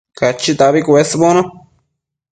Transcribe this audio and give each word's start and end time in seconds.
Cachitabi 0.17 0.79
cuesbono 0.87 1.41